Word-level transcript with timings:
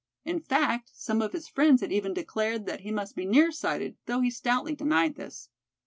In 0.25 0.39
fact, 0.39 0.89
some 0.95 1.21
of 1.21 1.31
his 1.31 1.47
friends 1.47 1.81
had 1.81 1.91
even 1.91 2.11
declared 2.11 2.65
that 2.65 2.81
he 2.81 2.89
must 2.89 3.15
be 3.15 3.23
near 3.23 3.51
sighted, 3.51 3.97
though 4.07 4.21
he 4.21 4.31
stoutly 4.31 4.73
denied 4.73 5.13
this. 5.13 5.49